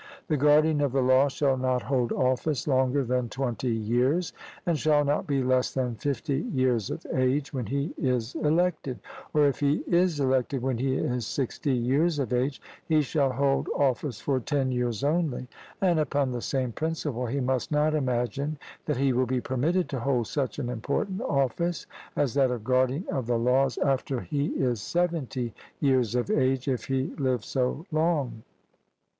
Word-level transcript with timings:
The 0.29 0.35
guardian 0.35 0.81
of 0.81 0.93
the 0.93 1.01
law 1.03 1.27
shall 1.27 1.57
not 1.57 1.83
hold 1.83 2.11
office 2.11 2.67
longer 2.67 3.03
than 3.03 3.29
twenty 3.29 3.69
years, 3.69 4.33
and 4.65 4.75
shall 4.75 5.05
not 5.05 5.27
be 5.27 5.43
less 5.43 5.75
than 5.75 5.93
fifty 5.93 6.39
years 6.51 6.89
of 6.89 7.05
age 7.13 7.53
when 7.53 7.67
he 7.67 7.93
is 7.99 8.33
elected; 8.33 8.97
or 9.31 9.45
if 9.45 9.59
he 9.59 9.83
is 9.87 10.19
elected 10.19 10.63
when 10.63 10.79
he 10.79 10.95
is 10.95 11.27
sixty 11.27 11.73
years 11.73 12.17
of 12.17 12.33
age, 12.33 12.59
he 12.83 13.03
shall 13.03 13.31
hold 13.31 13.69
office 13.75 14.19
for 14.19 14.39
ten 14.39 14.71
years 14.71 15.03
only; 15.03 15.47
and 15.81 15.99
upon 15.99 16.31
the 16.31 16.41
same 16.41 16.71
principle, 16.71 17.27
he 17.27 17.39
must 17.39 17.71
not 17.71 17.93
imagine 17.93 18.57
that 18.87 18.97
he 18.97 19.13
will 19.13 19.27
be 19.27 19.39
permitted 19.39 19.87
to 19.89 19.99
hold 19.99 20.25
such 20.25 20.57
an 20.57 20.67
important 20.69 21.21
office 21.21 21.85
as 22.15 22.33
that 22.33 22.49
of 22.49 22.63
guardian 22.63 23.05
of 23.11 23.27
the 23.27 23.37
laws 23.37 23.77
after 23.77 24.21
he 24.21 24.47
is 24.47 24.81
seventy 24.81 25.53
years 25.79 26.15
of 26.15 26.31
age, 26.31 26.67
if 26.67 26.85
he 26.85 27.13
live 27.19 27.45
so 27.45 27.85
long. 27.91 28.41